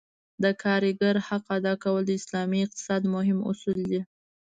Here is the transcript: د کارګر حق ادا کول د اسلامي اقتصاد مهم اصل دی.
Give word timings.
د 0.43 0.45
کارګر 0.63 1.15
حق 1.27 1.45
ادا 1.57 1.73
کول 1.83 2.03
د 2.05 2.11
اسلامي 2.19 2.59
اقتصاد 2.63 3.01
مهم 3.15 3.39
اصل 3.51 3.77
دی. 3.91 4.01